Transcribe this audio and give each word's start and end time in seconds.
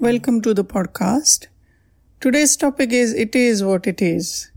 Welcome 0.00 0.42
to 0.42 0.52
the 0.52 0.62
podcast. 0.62 1.46
Today's 2.20 2.54
topic 2.54 2.92
is 2.92 3.14
It 3.14 3.34
is 3.34 3.64
what 3.64 3.86
it 3.86 4.02
is. 4.02 4.50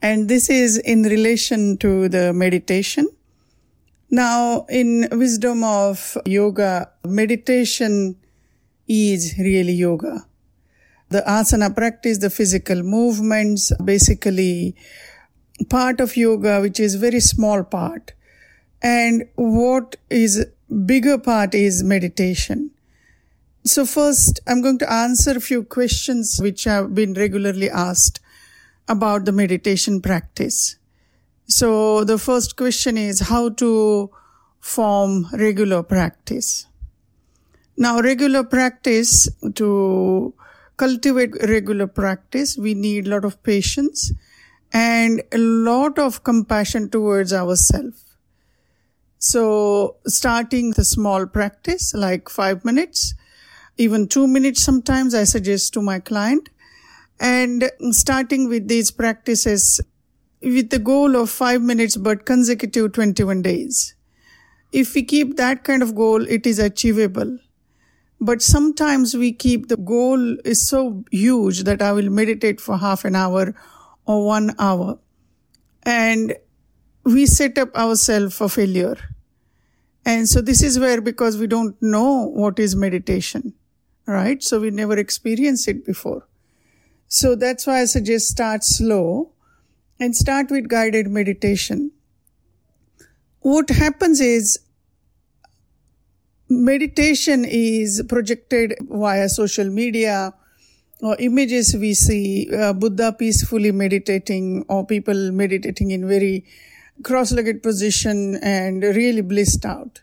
And 0.00 0.28
this 0.28 0.48
is 0.48 0.78
in 0.78 1.02
relation 1.02 1.78
to 1.78 2.08
the 2.08 2.32
meditation. 2.32 3.08
Now, 4.08 4.66
in 4.68 5.08
wisdom 5.10 5.64
of 5.64 6.16
yoga, 6.24 6.92
meditation 7.04 8.14
is 8.86 9.34
really 9.36 9.72
yoga. 9.72 10.26
The 11.08 11.22
asana 11.26 11.74
practice, 11.74 12.18
the 12.18 12.30
physical 12.30 12.84
movements, 12.84 13.72
basically 13.84 14.76
part 15.70 16.00
of 16.00 16.16
yoga, 16.16 16.60
which 16.60 16.78
is 16.78 16.94
very 16.94 17.18
small 17.18 17.64
part. 17.64 18.12
And 18.80 19.24
what 19.34 19.96
is 20.08 20.46
bigger 20.86 21.18
part 21.18 21.52
is 21.52 21.82
meditation. 21.82 22.70
So 23.66 23.86
first, 23.86 24.40
I'm 24.46 24.60
going 24.60 24.76
to 24.78 24.92
answer 24.92 25.30
a 25.30 25.40
few 25.40 25.64
questions 25.64 26.38
which 26.38 26.64
have 26.64 26.94
been 26.94 27.14
regularly 27.14 27.70
asked 27.70 28.20
about 28.88 29.24
the 29.24 29.32
meditation 29.32 30.02
practice. 30.02 30.76
So 31.46 32.04
the 32.04 32.18
first 32.18 32.56
question 32.56 32.98
is 32.98 33.20
how 33.20 33.48
to 33.50 34.10
form 34.60 35.28
regular 35.32 35.82
practice. 35.82 36.66
Now, 37.76 38.00
regular 38.00 38.44
practice 38.44 39.30
to 39.54 40.34
cultivate 40.76 41.34
regular 41.48 41.86
practice, 41.86 42.58
we 42.58 42.74
need 42.74 43.06
a 43.06 43.10
lot 43.10 43.24
of 43.24 43.42
patience 43.42 44.12
and 44.74 45.22
a 45.32 45.38
lot 45.38 45.98
of 45.98 46.22
compassion 46.22 46.90
towards 46.90 47.32
ourselves. 47.32 48.04
So 49.18 49.96
starting 50.06 50.72
the 50.72 50.84
small 50.84 51.26
practice, 51.26 51.94
like 51.94 52.28
five 52.28 52.62
minutes, 52.62 53.14
even 53.76 54.06
two 54.08 54.26
minutes 54.26 54.62
sometimes 54.62 55.14
I 55.14 55.24
suggest 55.24 55.72
to 55.74 55.82
my 55.82 55.98
client. 55.98 56.48
And 57.20 57.70
starting 57.90 58.48
with 58.48 58.68
these 58.68 58.90
practices 58.90 59.80
with 60.42 60.70
the 60.70 60.78
goal 60.78 61.16
of 61.16 61.30
five 61.30 61.62
minutes 61.62 61.96
but 61.96 62.26
consecutive 62.26 62.92
21 62.92 63.42
days. 63.42 63.94
If 64.72 64.94
we 64.94 65.04
keep 65.04 65.36
that 65.36 65.64
kind 65.64 65.82
of 65.82 65.94
goal, 65.94 66.26
it 66.26 66.46
is 66.46 66.58
achievable. 66.58 67.38
But 68.20 68.42
sometimes 68.42 69.14
we 69.14 69.32
keep 69.32 69.68
the 69.68 69.76
goal 69.76 70.36
is 70.44 70.66
so 70.66 71.04
huge 71.10 71.64
that 71.64 71.82
I 71.82 71.92
will 71.92 72.10
meditate 72.10 72.60
for 72.60 72.78
half 72.78 73.04
an 73.04 73.16
hour 73.16 73.54
or 74.06 74.26
one 74.26 74.54
hour. 74.58 74.98
And 75.84 76.34
we 77.04 77.26
set 77.26 77.58
up 77.58 77.74
ourselves 77.76 78.36
for 78.36 78.48
failure. 78.48 78.96
And 80.06 80.28
so 80.28 80.40
this 80.40 80.62
is 80.62 80.78
where, 80.78 81.00
because 81.00 81.38
we 81.38 81.46
don't 81.46 81.80
know 81.80 82.26
what 82.26 82.58
is 82.58 82.76
meditation, 82.76 83.54
right? 84.06 84.42
So 84.42 84.60
we 84.60 84.70
never 84.70 84.98
experienced 84.98 85.68
it 85.68 85.84
before. 85.84 86.26
So 87.08 87.34
that's 87.34 87.66
why 87.66 87.80
I 87.80 87.84
suggest 87.84 88.28
start 88.28 88.64
slow 88.64 89.32
and 90.00 90.16
start 90.16 90.50
with 90.50 90.68
guided 90.68 91.08
meditation. 91.08 91.92
What 93.40 93.70
happens 93.70 94.20
is 94.20 94.58
meditation 96.48 97.44
is 97.44 98.02
projected 98.08 98.74
via 98.80 99.28
social 99.28 99.68
media 99.68 100.34
or 101.00 101.16
images 101.18 101.76
we 101.76 101.94
see 101.94 102.48
uh, 102.54 102.72
Buddha 102.72 103.12
peacefully 103.12 103.72
meditating 103.72 104.64
or 104.68 104.86
people 104.86 105.32
meditating 105.32 105.90
in 105.90 106.08
very 106.08 106.44
cross-legged 107.02 107.62
position 107.62 108.36
and 108.42 108.82
really 108.82 109.20
blissed 109.20 109.64
out. 109.64 110.00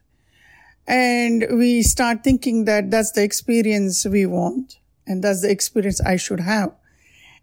And 0.87 1.45
we 1.51 1.83
start 1.83 2.23
thinking 2.23 2.65
that 2.65 2.91
that's 2.91 3.11
the 3.11 3.23
experience 3.23 4.05
we 4.05 4.25
want 4.25 4.79
and 5.07 5.23
that's 5.23 5.41
the 5.41 5.51
experience 5.51 6.01
I 6.01 6.17
should 6.17 6.39
have. 6.39 6.73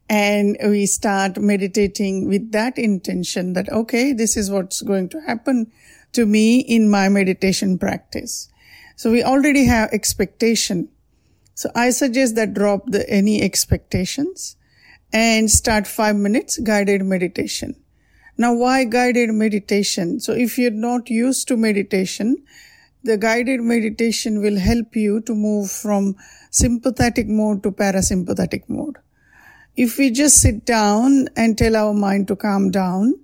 And 0.08 0.56
we 0.62 0.86
start 0.86 1.36
meditating 1.38 2.28
with 2.28 2.52
that 2.52 2.78
intention 2.78 3.52
that, 3.52 3.68
okay, 3.68 4.12
this 4.12 4.36
is 4.36 4.50
what's 4.50 4.80
going 4.80 5.10
to 5.10 5.20
happen 5.20 5.70
to 6.12 6.24
me 6.24 6.60
in 6.60 6.90
my 6.90 7.08
meditation 7.08 7.78
practice. 7.78 8.48
So 8.96 9.10
we 9.10 9.22
already 9.22 9.64
have 9.66 9.90
expectation. 9.92 10.88
So 11.54 11.70
I 11.74 11.90
suggest 11.90 12.36
that 12.36 12.54
drop 12.54 12.86
the 12.86 13.08
any 13.08 13.42
expectations 13.42 14.56
and 15.12 15.50
start 15.50 15.86
five 15.86 16.16
minutes 16.16 16.58
guided 16.58 17.02
meditation. 17.02 17.74
Now, 18.36 18.54
why 18.54 18.84
guided 18.84 19.30
meditation? 19.30 20.20
So 20.20 20.32
if 20.32 20.58
you're 20.58 20.70
not 20.70 21.10
used 21.10 21.48
to 21.48 21.56
meditation, 21.56 22.44
the 23.02 23.16
guided 23.16 23.60
meditation 23.60 24.40
will 24.40 24.58
help 24.58 24.96
you 24.96 25.20
to 25.22 25.34
move 25.34 25.70
from 25.70 26.16
sympathetic 26.50 27.28
mode 27.28 27.62
to 27.62 27.70
parasympathetic 27.70 28.68
mode. 28.68 28.96
If 29.76 29.98
we 29.98 30.10
just 30.10 30.40
sit 30.40 30.64
down 30.64 31.28
and 31.36 31.56
tell 31.56 31.76
our 31.76 31.94
mind 31.94 32.28
to 32.28 32.36
calm 32.36 32.70
down, 32.70 33.14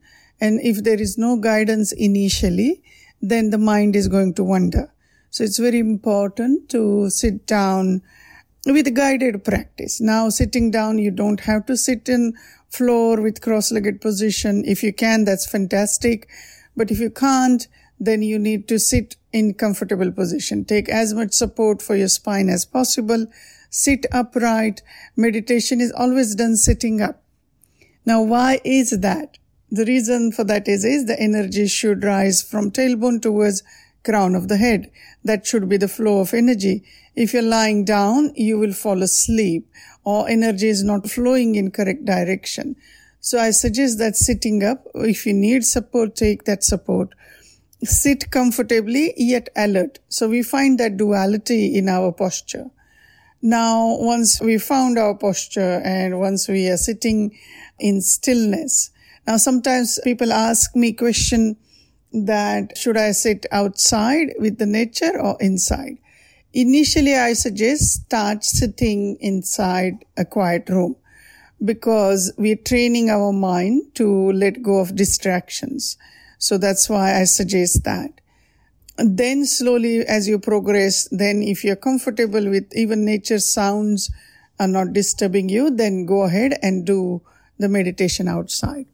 and 0.40 0.60
if 0.60 0.84
there 0.84 1.00
is 1.00 1.18
no 1.18 1.36
guidance 1.36 1.92
initially, 1.92 2.82
then 3.20 3.50
the 3.50 3.58
mind 3.58 3.96
is 3.96 4.08
going 4.08 4.34
to 4.34 4.44
wander. 4.44 4.92
So 5.30 5.42
it's 5.42 5.58
very 5.58 5.80
important 5.80 6.68
to 6.70 7.10
sit 7.10 7.46
down 7.46 8.02
with 8.66 8.94
guided 8.94 9.44
practice. 9.44 10.00
Now, 10.00 10.28
sitting 10.28 10.70
down, 10.70 10.98
you 10.98 11.10
don't 11.10 11.40
have 11.40 11.66
to 11.66 11.76
sit 11.76 12.08
in 12.08 12.34
floor 12.68 13.20
with 13.20 13.40
cross-legged 13.40 14.00
position. 14.00 14.62
If 14.64 14.82
you 14.82 14.92
can, 14.92 15.24
that's 15.24 15.46
fantastic. 15.50 16.28
But 16.76 16.90
if 16.90 17.00
you 17.00 17.10
can't, 17.10 17.66
then 17.98 18.22
you 18.22 18.38
need 18.38 18.68
to 18.68 18.78
sit 18.78 19.16
in 19.34 19.52
comfortable 19.52 20.12
position. 20.12 20.64
Take 20.64 20.88
as 20.88 21.12
much 21.12 21.32
support 21.32 21.82
for 21.82 21.96
your 21.96 22.08
spine 22.08 22.48
as 22.48 22.64
possible. 22.64 23.26
Sit 23.68 24.06
upright. 24.12 24.80
Meditation 25.16 25.80
is 25.80 25.92
always 25.92 26.36
done 26.36 26.56
sitting 26.56 27.02
up. 27.02 27.20
Now, 28.06 28.22
why 28.22 28.60
is 28.64 28.90
that? 28.90 29.38
The 29.72 29.84
reason 29.84 30.30
for 30.30 30.44
that 30.44 30.68
is, 30.68 30.84
is 30.84 31.06
the 31.06 31.20
energy 31.20 31.66
should 31.66 32.04
rise 32.04 32.42
from 32.42 32.70
tailbone 32.70 33.20
towards 33.20 33.64
crown 34.04 34.36
of 34.36 34.46
the 34.46 34.56
head. 34.56 34.88
That 35.24 35.44
should 35.44 35.68
be 35.68 35.78
the 35.78 35.88
flow 35.88 36.20
of 36.20 36.32
energy. 36.32 36.84
If 37.16 37.32
you're 37.32 37.42
lying 37.42 37.84
down, 37.84 38.32
you 38.36 38.56
will 38.56 38.72
fall 38.72 39.02
asleep 39.02 39.68
or 40.04 40.28
energy 40.28 40.68
is 40.68 40.84
not 40.84 41.10
flowing 41.10 41.56
in 41.56 41.72
correct 41.72 42.04
direction. 42.04 42.76
So 43.18 43.40
I 43.40 43.50
suggest 43.50 43.98
that 43.98 44.14
sitting 44.14 44.62
up, 44.62 44.86
if 44.94 45.26
you 45.26 45.32
need 45.32 45.64
support, 45.64 46.14
take 46.14 46.44
that 46.44 46.62
support 46.62 47.14
sit 47.84 48.30
comfortably 48.30 49.14
yet 49.16 49.48
alert. 49.56 49.98
So 50.08 50.28
we 50.28 50.42
find 50.42 50.78
that 50.80 50.96
duality 50.96 51.76
in 51.76 51.88
our 51.88 52.12
posture. 52.12 52.70
Now, 53.42 53.96
once 53.98 54.40
we 54.40 54.58
found 54.58 54.98
our 54.98 55.14
posture 55.14 55.82
and 55.84 56.18
once 56.18 56.48
we 56.48 56.68
are 56.68 56.78
sitting 56.78 57.36
in 57.78 58.00
stillness, 58.00 58.90
now 59.26 59.36
sometimes 59.36 60.00
people 60.02 60.32
ask 60.32 60.74
me 60.74 60.92
question 60.92 61.56
that 62.12 62.78
should 62.78 62.96
I 62.96 63.12
sit 63.12 63.44
outside 63.50 64.34
with 64.38 64.58
the 64.58 64.66
nature 64.66 65.20
or 65.20 65.36
inside? 65.40 65.98
Initially, 66.52 67.16
I 67.16 67.32
suggest 67.32 68.04
start 68.04 68.44
sitting 68.44 69.16
inside 69.20 70.04
a 70.16 70.24
quiet 70.24 70.68
room 70.68 70.96
because 71.64 72.32
we're 72.38 72.56
training 72.56 73.10
our 73.10 73.32
mind 73.32 73.94
to 73.96 74.30
let 74.32 74.62
go 74.62 74.78
of 74.78 74.94
distractions. 74.94 75.98
So 76.38 76.58
that's 76.58 76.88
why 76.88 77.20
I 77.20 77.24
suggest 77.24 77.84
that. 77.84 78.20
And 78.96 79.16
then 79.18 79.44
slowly 79.44 80.00
as 80.06 80.28
you 80.28 80.38
progress, 80.38 81.08
then 81.10 81.42
if 81.42 81.64
you're 81.64 81.76
comfortable 81.76 82.48
with 82.48 82.70
even 82.76 83.04
nature 83.04 83.40
sounds 83.40 84.10
are 84.60 84.68
not 84.68 84.92
disturbing 84.92 85.48
you, 85.48 85.70
then 85.70 86.06
go 86.06 86.22
ahead 86.22 86.54
and 86.62 86.84
do 86.84 87.22
the 87.58 87.68
meditation 87.68 88.28
outside. 88.28 88.86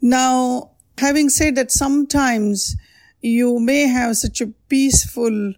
Now, 0.00 0.70
having 0.98 1.28
said 1.28 1.54
that, 1.56 1.70
sometimes 1.70 2.76
you 3.20 3.60
may 3.60 3.86
have 3.86 4.16
such 4.16 4.40
a 4.40 4.48
peaceful 4.68 5.54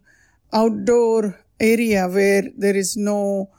outdoor 0.52 1.38
area 1.60 2.08
where 2.08 2.42
there 2.56 2.76
is 2.76 2.96
no 2.96 3.50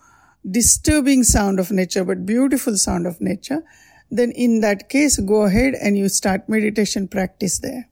disturbing 0.50 1.24
sound 1.24 1.60
of 1.60 1.72
nature, 1.72 2.04
but 2.04 2.26
beautiful 2.26 2.78
sound 2.78 3.08
of 3.08 3.20
nature 3.22 3.64
then 4.14 4.32
in 4.32 4.62
that 4.62 4.90
case, 4.90 5.20
go 5.20 5.44
ahead 5.44 5.74
and 5.74 5.98
you 5.98 6.08
start 6.08 6.48
meditation 6.48 7.08
practice 7.08 7.60
there. 7.60 7.90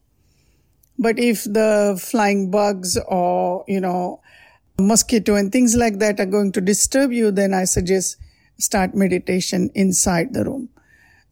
But 0.98 1.18
if 1.18 1.42
the 1.44 2.00
flying 2.00 2.50
bugs 2.50 2.96
or, 3.08 3.64
you 3.66 3.80
know, 3.80 4.20
mosquito 4.78 5.34
and 5.34 5.50
things 5.50 5.74
like 5.74 5.98
that 5.98 6.20
are 6.20 6.26
going 6.26 6.52
to 6.52 6.60
disturb 6.60 7.12
you, 7.12 7.32
then 7.32 7.52
I 7.52 7.64
suggest 7.64 8.18
start 8.58 8.94
meditation 8.94 9.70
inside 9.74 10.32
the 10.32 10.44
room. 10.44 10.68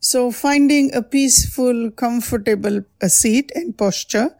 So 0.00 0.32
finding 0.32 0.92
a 0.92 1.02
peaceful, 1.02 1.90
comfortable 1.92 2.80
seat 3.06 3.52
and 3.54 3.76
posture 3.78 4.34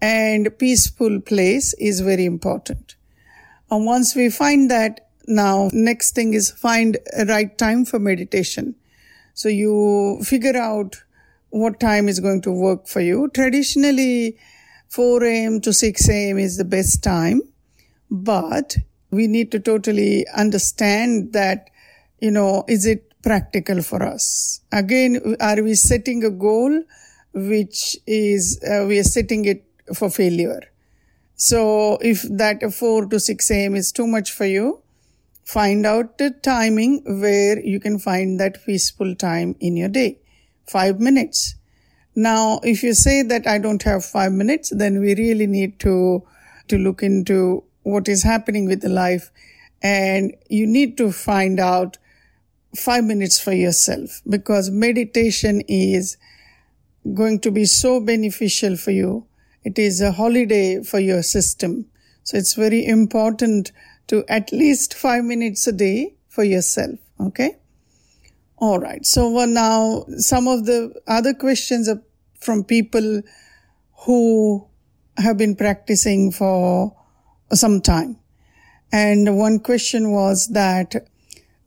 and 0.00 0.56
peaceful 0.58 1.20
place 1.20 1.74
is 1.74 2.00
very 2.00 2.26
important. 2.26 2.94
And 3.70 3.86
once 3.86 4.14
we 4.14 4.30
find 4.30 4.70
that, 4.70 5.08
now 5.26 5.68
next 5.72 6.14
thing 6.14 6.34
is 6.34 6.50
find 6.50 6.96
a 7.16 7.24
right 7.24 7.56
time 7.58 7.84
for 7.84 7.98
meditation. 7.98 8.76
So 9.34 9.48
you 9.48 10.20
figure 10.22 10.56
out 10.56 11.02
what 11.50 11.80
time 11.80 12.08
is 12.08 12.20
going 12.20 12.42
to 12.42 12.52
work 12.52 12.86
for 12.86 13.00
you. 13.00 13.28
Traditionally, 13.34 14.36
4 14.88 15.24
a.m. 15.24 15.60
to 15.60 15.72
6 15.72 16.08
a.m. 16.08 16.38
is 16.38 16.56
the 16.56 16.64
best 16.64 17.02
time, 17.02 17.42
but 18.10 18.76
we 19.10 19.26
need 19.26 19.50
to 19.52 19.60
totally 19.60 20.26
understand 20.36 21.32
that, 21.32 21.70
you 22.20 22.30
know, 22.30 22.64
is 22.68 22.86
it 22.86 23.12
practical 23.22 23.82
for 23.82 24.02
us? 24.02 24.60
Again, 24.72 25.36
are 25.40 25.62
we 25.62 25.74
setting 25.74 26.24
a 26.24 26.30
goal 26.30 26.82
which 27.32 27.96
is, 28.06 28.60
uh, 28.64 28.84
we 28.86 28.98
are 28.98 29.04
setting 29.04 29.44
it 29.44 29.64
for 29.94 30.10
failure? 30.10 30.62
So 31.34 31.98
if 32.02 32.22
that 32.22 32.62
4 32.72 33.06
to 33.06 33.18
6 33.18 33.50
a.m. 33.50 33.74
is 33.74 33.92
too 33.92 34.06
much 34.06 34.32
for 34.32 34.46
you, 34.46 34.82
find 35.52 35.84
out 35.84 36.16
the 36.18 36.30
timing 36.30 37.02
where 37.20 37.58
you 37.58 37.80
can 37.80 37.98
find 37.98 38.38
that 38.38 38.64
peaceful 38.64 39.14
time 39.16 39.56
in 39.58 39.76
your 39.76 39.88
day. 39.88 40.18
Five 40.68 41.00
minutes. 41.00 41.56
Now, 42.14 42.60
if 42.62 42.84
you 42.84 42.94
say 42.94 43.22
that 43.22 43.48
I 43.48 43.58
don't 43.58 43.82
have 43.82 44.04
five 44.04 44.30
minutes, 44.30 44.70
then 44.70 45.00
we 45.00 45.14
really 45.16 45.48
need 45.48 45.80
to, 45.80 46.22
to 46.68 46.78
look 46.78 47.02
into 47.02 47.64
what 47.82 48.08
is 48.08 48.22
happening 48.22 48.66
with 48.66 48.80
the 48.80 48.88
life 48.88 49.32
and 49.82 50.36
you 50.48 50.66
need 50.68 50.96
to 50.98 51.10
find 51.10 51.58
out 51.58 51.98
five 52.76 53.02
minutes 53.02 53.40
for 53.40 53.52
yourself 53.52 54.20
because 54.28 54.70
meditation 54.70 55.62
is 55.66 56.16
going 57.14 57.40
to 57.40 57.50
be 57.50 57.64
so 57.64 57.98
beneficial 57.98 58.76
for 58.76 58.92
you. 58.92 59.26
It 59.64 59.80
is 59.80 60.00
a 60.00 60.12
holiday 60.12 60.82
for 60.84 61.00
your 61.00 61.24
system. 61.24 61.86
So 62.22 62.36
it's 62.36 62.54
very 62.54 62.86
important 62.86 63.72
to 64.10 64.24
at 64.28 64.52
least 64.52 64.94
five 64.94 65.22
minutes 65.24 65.68
a 65.68 65.72
day 65.72 66.16
for 66.28 66.42
yourself. 66.42 66.98
Okay. 67.20 67.56
All 68.58 68.80
right. 68.80 69.06
So 69.06 69.30
well, 69.30 69.46
now 69.46 70.04
some 70.16 70.48
of 70.48 70.66
the 70.66 70.92
other 71.06 71.32
questions 71.32 71.88
are 71.88 72.02
from 72.40 72.64
people 72.64 73.22
who 74.04 74.66
have 75.16 75.38
been 75.38 75.54
practicing 75.54 76.32
for 76.32 76.96
some 77.52 77.80
time. 77.80 78.18
And 78.92 79.38
one 79.38 79.60
question 79.60 80.10
was 80.10 80.48
that 80.48 81.08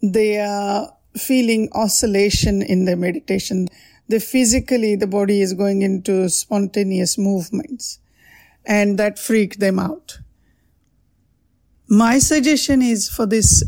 they 0.01 0.41
are 0.41 0.91
feeling 1.15 1.69
oscillation 1.71 2.61
in 2.61 2.83
their 2.83 2.97
meditation. 2.97 3.69
The 4.09 4.19
physically, 4.19 4.97
the 4.97 5.07
body 5.07 5.41
is 5.41 5.53
going 5.53 5.81
into 5.81 6.27
spontaneous 6.27 7.17
movements 7.17 7.99
and 8.65 8.99
that 8.99 9.17
freaked 9.17 9.61
them 9.61 9.79
out. 9.79 10.17
My 11.93 12.17
suggestion 12.17 12.81
is 12.81 13.07
for 13.07 13.27
this 13.27 13.63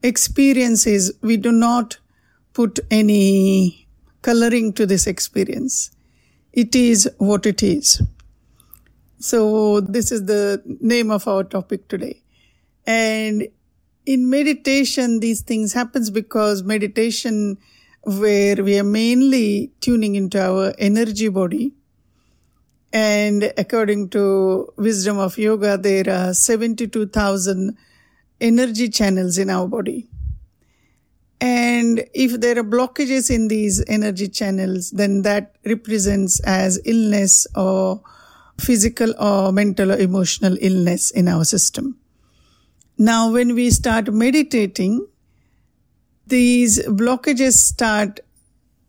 experience 0.00 0.86
is 0.86 1.12
we 1.22 1.36
do 1.36 1.50
not 1.50 1.98
put 2.52 2.78
any 2.88 3.88
coloring 4.22 4.72
to 4.74 4.86
this 4.86 5.08
experience. 5.08 5.90
It 6.52 6.76
is 6.76 7.10
what 7.18 7.46
it 7.46 7.64
is. 7.64 8.00
So 9.18 9.80
this 9.80 10.12
is 10.12 10.26
the 10.26 10.62
name 10.80 11.10
of 11.10 11.26
our 11.26 11.42
topic 11.42 11.88
today. 11.88 12.22
And 12.86 13.48
in 14.06 14.30
meditation, 14.30 15.18
these 15.18 15.40
things 15.40 15.72
happens 15.72 16.10
because 16.10 16.62
meditation 16.62 17.58
where 18.04 18.62
we 18.62 18.78
are 18.78 18.84
mainly 18.84 19.72
tuning 19.80 20.14
into 20.14 20.40
our 20.40 20.74
energy 20.78 21.28
body. 21.28 21.72
And 22.92 23.52
according 23.56 24.10
to 24.10 24.72
wisdom 24.76 25.18
of 25.18 25.36
yoga, 25.36 25.76
there 25.76 26.08
are 26.08 26.34
72,000 26.34 27.76
energy 28.40 28.88
channels 28.88 29.36
in 29.36 29.50
our 29.50 29.68
body. 29.68 30.08
And 31.40 32.04
if 32.14 32.40
there 32.40 32.58
are 32.58 32.64
blockages 32.64 33.30
in 33.30 33.48
these 33.48 33.84
energy 33.86 34.28
channels, 34.28 34.90
then 34.90 35.22
that 35.22 35.54
represents 35.64 36.40
as 36.40 36.80
illness 36.84 37.46
or 37.54 38.02
physical 38.58 39.14
or 39.20 39.52
mental 39.52 39.92
or 39.92 39.98
emotional 39.98 40.56
illness 40.60 41.10
in 41.10 41.28
our 41.28 41.44
system. 41.44 41.96
Now, 42.96 43.30
when 43.30 43.54
we 43.54 43.70
start 43.70 44.12
meditating, 44.12 45.06
these 46.26 46.84
blockages 46.86 47.52
start 47.52 48.20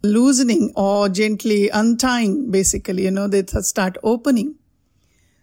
loosening 0.03 0.71
or 0.75 1.09
gently 1.09 1.69
untying, 1.69 2.51
basically, 2.51 3.03
you 3.03 3.11
know, 3.11 3.27
they 3.27 3.43
start 3.45 3.97
opening. 4.03 4.55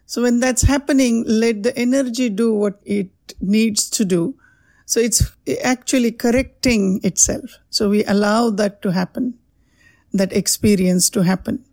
So 0.06 0.22
when 0.22 0.40
that's 0.40 0.62
happening, 0.62 1.24
let 1.26 1.62
the 1.62 1.76
energy 1.76 2.28
do 2.28 2.54
what 2.54 2.80
it 2.84 3.10
needs 3.40 3.90
to 3.90 4.04
do. 4.04 4.36
So 4.84 5.00
it's 5.00 5.32
actually 5.64 6.12
correcting 6.12 7.00
itself. 7.02 7.58
So 7.70 7.90
we 7.90 8.04
allow 8.04 8.50
that 8.50 8.82
to 8.82 8.92
happen, 8.92 9.34
that 10.12 10.32
experience 10.32 11.10
to 11.10 11.22
happen. 11.22 11.64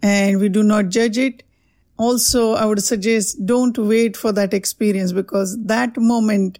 And 0.00 0.40
we 0.40 0.48
do 0.48 0.62
not 0.62 0.88
judge 0.88 1.18
it 1.18 1.42
also 1.98 2.54
I 2.54 2.64
would 2.64 2.82
suggest 2.82 3.44
don't 3.44 3.76
wait 3.76 4.16
for 4.16 4.32
that 4.32 4.54
experience 4.54 5.12
because 5.12 5.58
that 5.64 5.96
moment, 5.96 6.58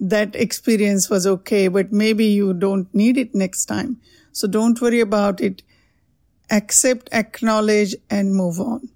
that 0.00 0.34
experience 0.34 1.10
was 1.10 1.26
okay, 1.26 1.68
but 1.68 1.92
maybe 1.92 2.26
you 2.26 2.54
don't 2.54 2.92
need 2.94 3.18
it 3.18 3.34
next 3.34 3.66
time. 3.66 4.00
So 4.38 4.46
don't 4.46 4.80
worry 4.80 5.00
about 5.00 5.40
it. 5.40 5.64
Accept, 6.48 7.08
acknowledge 7.10 7.96
and 8.08 8.36
move 8.36 8.60
on. 8.60 8.88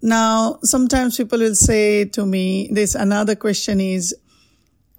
Now, 0.00 0.60
sometimes 0.62 1.18
people 1.18 1.40
will 1.40 1.54
say 1.54 2.06
to 2.06 2.24
me, 2.24 2.70
this 2.72 2.94
another 2.94 3.36
question 3.36 3.78
is, 3.78 4.14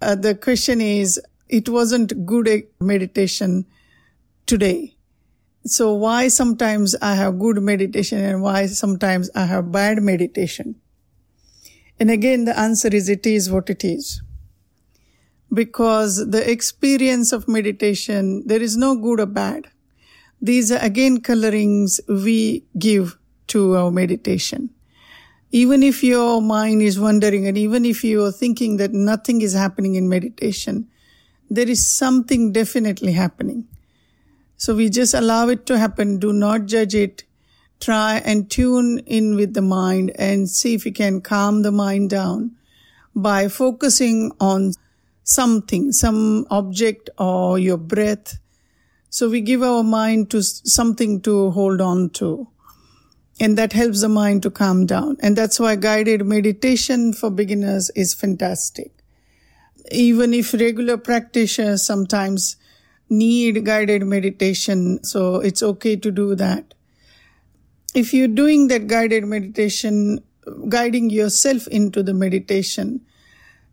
uh, 0.00 0.14
the 0.14 0.36
question 0.36 0.80
is, 0.80 1.20
it 1.48 1.68
wasn't 1.68 2.24
good 2.24 2.68
meditation 2.78 3.66
today. 4.46 4.94
So 5.64 5.94
why 5.94 6.28
sometimes 6.28 6.94
I 7.02 7.16
have 7.16 7.40
good 7.40 7.60
meditation 7.60 8.20
and 8.20 8.42
why 8.42 8.66
sometimes 8.66 9.28
I 9.34 9.46
have 9.46 9.72
bad 9.72 10.00
meditation? 10.00 10.76
And 11.98 12.12
again, 12.12 12.44
the 12.44 12.56
answer 12.56 12.94
is 12.94 13.08
it 13.08 13.26
is 13.26 13.50
what 13.50 13.70
it 13.70 13.82
is. 13.82 14.22
Because 15.52 16.30
the 16.30 16.50
experience 16.50 17.32
of 17.32 17.48
meditation, 17.48 18.46
there 18.46 18.60
is 18.60 18.76
no 18.76 18.96
good 18.96 19.20
or 19.20 19.26
bad. 19.26 19.68
These 20.40 20.70
are 20.70 20.78
again 20.78 21.20
colorings 21.20 22.00
we 22.08 22.64
give 22.78 23.18
to 23.48 23.76
our 23.76 23.90
meditation. 23.90 24.70
Even 25.50 25.82
if 25.82 26.04
your 26.04 26.42
mind 26.42 26.82
is 26.82 27.00
wandering 27.00 27.46
and 27.46 27.56
even 27.56 27.84
if 27.86 28.04
you 28.04 28.22
are 28.24 28.32
thinking 28.32 28.76
that 28.76 28.92
nothing 28.92 29.40
is 29.40 29.54
happening 29.54 29.94
in 29.94 30.08
meditation, 30.08 30.86
there 31.50 31.68
is 31.68 31.86
something 31.86 32.52
definitely 32.52 33.12
happening. 33.12 33.66
So 34.58 34.74
we 34.74 34.90
just 34.90 35.14
allow 35.14 35.48
it 35.48 35.64
to 35.66 35.78
happen. 35.78 36.18
Do 36.18 36.32
not 36.32 36.66
judge 36.66 36.94
it. 36.94 37.24
Try 37.80 38.20
and 38.24 38.50
tune 38.50 38.98
in 39.06 39.36
with 39.36 39.54
the 39.54 39.62
mind 39.62 40.12
and 40.16 40.50
see 40.50 40.74
if 40.74 40.84
you 40.84 40.92
can 40.92 41.20
calm 41.20 41.62
the 41.62 41.72
mind 41.72 42.10
down 42.10 42.56
by 43.14 43.48
focusing 43.48 44.32
on 44.40 44.72
something, 45.28 45.92
some 45.92 46.46
object 46.50 47.10
or 47.18 47.58
your 47.58 47.76
breath. 47.76 48.38
So 49.10 49.28
we 49.28 49.40
give 49.40 49.62
our 49.62 49.82
mind 49.82 50.30
to 50.30 50.42
something 50.42 51.20
to 51.22 51.50
hold 51.50 51.80
on 51.80 52.10
to. 52.10 52.48
And 53.40 53.56
that 53.56 53.72
helps 53.72 54.00
the 54.00 54.08
mind 54.08 54.42
to 54.42 54.50
calm 54.50 54.86
down. 54.86 55.16
And 55.20 55.36
that's 55.36 55.60
why 55.60 55.76
guided 55.76 56.26
meditation 56.26 57.12
for 57.12 57.30
beginners 57.30 57.90
is 57.94 58.14
fantastic. 58.14 58.90
Even 59.92 60.34
if 60.34 60.52
regular 60.54 60.96
practitioners 60.96 61.84
sometimes 61.84 62.56
need 63.08 63.64
guided 63.64 64.02
meditation. 64.02 65.02
So 65.04 65.36
it's 65.36 65.62
okay 65.62 65.96
to 65.96 66.10
do 66.10 66.34
that. 66.34 66.74
If 67.94 68.12
you're 68.12 68.28
doing 68.28 68.68
that 68.68 68.86
guided 68.86 69.24
meditation, 69.24 70.20
guiding 70.68 71.10
yourself 71.10 71.66
into 71.68 72.02
the 72.02 72.14
meditation, 72.14 73.00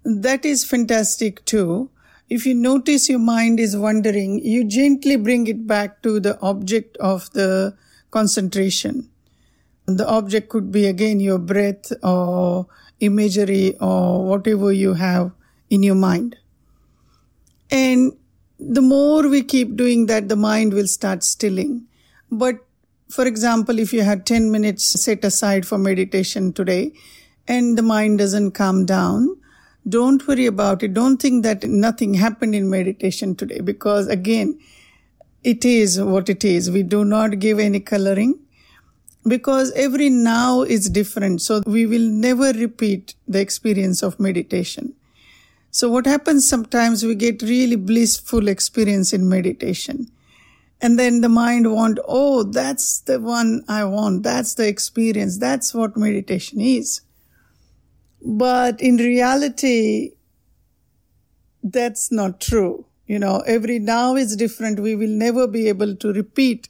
that 0.06 0.46
is 0.46 0.64
fantastic 0.64 1.44
too. 1.46 1.90
If 2.30 2.46
you 2.46 2.54
notice 2.54 3.10
your 3.10 3.20
mind 3.20 3.60
is 3.60 3.76
wandering, 3.76 4.40
you 4.44 4.64
gently 4.64 5.16
bring 5.16 5.48
it 5.48 5.68
back 5.68 6.02
to 6.04 6.20
the 6.20 6.40
object 6.42 6.96
of 6.98 7.30
the 7.34 7.76
concentration. 8.12 9.10
The 9.88 10.08
object 10.08 10.50
could 10.50 10.72
be 10.72 10.86
again 10.86 11.20
your 11.20 11.38
breath 11.38 11.92
or 12.04 12.68
imagery 13.00 13.76
or 13.80 14.26
whatever 14.26 14.72
you 14.72 14.94
have 14.94 15.32
in 15.70 15.84
your 15.84 15.96
mind. 15.96 16.38
And 17.70 18.14
the 18.60 18.82
more 18.82 19.28
we 19.28 19.44
keep 19.44 19.76
doing 19.76 20.06
that, 20.06 20.30
the 20.30 20.36
mind 20.36 20.74
will 20.74 20.88
start 20.88 21.24
stilling. 21.24 21.88
But 22.32 22.60
for 23.10 23.26
example, 23.26 23.80
if 23.80 23.94
you 23.94 24.02
had 24.02 24.26
10 24.26 24.52
minutes 24.52 24.86
set 25.02 25.24
aside 25.24 25.68
for 25.68 25.78
meditation 25.78 26.54
today, 26.54 26.94
and 27.48 27.78
the 27.78 27.84
mind 27.84 28.18
doesn't 28.18 28.52
calm 28.52 28.86
down, 28.86 29.38
don't 29.88 30.28
worry 30.28 30.46
about 30.46 30.82
it. 30.84 30.94
Don't 30.94 31.22
think 31.22 31.44
that 31.44 31.64
nothing 31.64 32.16
happened 32.16 32.56
in 32.56 32.70
meditation 32.70 33.36
today 33.36 33.60
because 33.60 34.08
again, 34.08 34.60
it 35.44 35.64
is 35.64 36.02
what 36.02 36.28
it 36.28 36.44
is. 36.44 36.72
We 36.72 36.82
do 36.82 37.06
not 37.06 37.40
give 37.40 37.60
any 37.60 37.80
coloring 37.80 38.40
because 39.28 39.72
every 39.74 40.10
now 40.10 40.62
is 40.62 40.90
different. 40.90 41.42
So 41.42 41.62
we 41.66 41.86
will 41.86 42.10
never 42.10 42.52
repeat 42.52 43.16
the 43.28 43.40
experience 43.40 44.02
of 44.02 44.20
meditation. 44.20 44.94
So 45.70 45.90
what 45.90 46.08
happens 46.08 46.48
sometimes 46.48 47.04
we 47.04 47.16
get 47.16 47.42
really 47.42 47.76
blissful 47.76 48.48
experience 48.48 49.14
in 49.14 49.30
meditation. 49.30 50.10
And 50.82 50.98
then 50.98 51.22
the 51.22 51.30
mind 51.30 51.72
want, 51.72 52.00
oh, 52.08 52.44
that's 52.44 53.00
the 53.00 53.20
one 53.20 53.64
I 53.68 53.84
want. 53.86 54.24
That's 54.24 54.56
the 54.56 54.68
experience. 54.68 55.38
That's 55.38 55.74
what 55.74 55.96
meditation 55.96 56.60
is. 56.60 57.02
But 58.28 58.82
in 58.82 58.98
reality, 58.98 60.14
that's 61.64 62.12
not 62.12 62.42
true. 62.42 62.86
You 63.06 63.20
know, 63.20 63.44
every 63.46 63.78
now 63.78 64.16
is 64.16 64.36
different. 64.36 64.80
We 64.80 64.96
will 64.96 65.10
never 65.10 65.46
be 65.46 65.68
able 65.70 65.96
to 65.98 66.12
repeat 66.12 66.68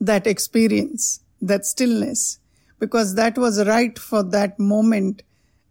that 0.00 0.26
experience, 0.26 1.20
that 1.40 1.64
stillness, 1.64 2.40
because 2.80 3.14
that 3.14 3.38
was 3.38 3.64
right 3.64 3.96
for 3.96 4.24
that 4.24 4.58
moment 4.58 5.22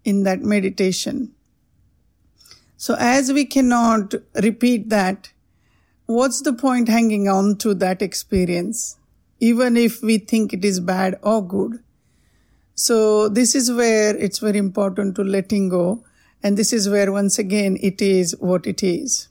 in 0.05 0.23
that 0.23 0.41
meditation. 0.41 1.33
So 2.77 2.95
as 2.97 3.33
we 3.33 3.43
cannot 3.43 4.15
repeat 4.41 4.87
that, 4.89 5.33
what's 6.05 6.41
the 6.41 6.53
point 6.53 6.87
hanging 6.87 7.27
on 7.27 7.57
to 7.57 7.73
that 7.73 8.01
experience, 8.01 8.97
even 9.41 9.75
if 9.75 10.01
we 10.01 10.19
think 10.19 10.53
it 10.53 10.63
is 10.63 10.79
bad 10.79 11.19
or 11.21 11.45
good? 11.45 11.83
So 12.79 13.27
this 13.27 13.55
is 13.55 13.71
where 13.71 14.15
it's 14.15 14.37
very 14.37 14.59
important 14.59 15.15
to 15.15 15.23
letting 15.23 15.67
go. 15.67 16.03
And 16.43 16.55
this 16.55 16.71
is 16.71 16.87
where 16.87 17.11
once 17.11 17.39
again 17.39 17.75
it 17.81 18.03
is 18.03 18.35
what 18.39 18.67
it 18.67 18.83
is. 18.83 19.29